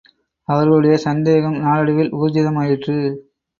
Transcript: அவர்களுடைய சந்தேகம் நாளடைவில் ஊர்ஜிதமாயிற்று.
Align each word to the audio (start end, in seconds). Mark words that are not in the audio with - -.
அவர்களுடைய 0.47 0.95
சந்தேகம் 0.97 1.57
நாளடைவில் 1.57 2.11
ஊர்ஜிதமாயிற்று. 2.13 2.97